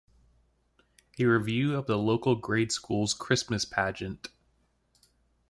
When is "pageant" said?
3.65-4.29